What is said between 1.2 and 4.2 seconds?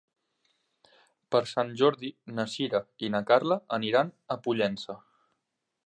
Per Sant Jordi na Sira i na Carla aniran